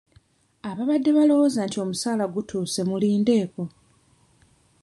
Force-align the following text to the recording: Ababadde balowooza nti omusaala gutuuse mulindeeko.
Ababadde 0.69 1.09
balowooza 1.17 1.61
nti 1.67 1.77
omusaala 1.83 2.25
gutuuse 2.33 2.81
mulindeeko. 2.89 3.63